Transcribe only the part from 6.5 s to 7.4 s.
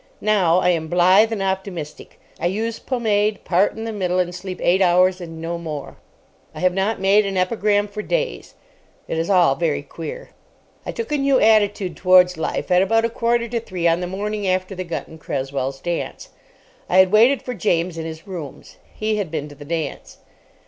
I have not made an